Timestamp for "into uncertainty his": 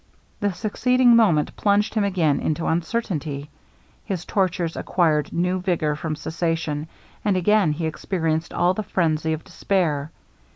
2.39-4.25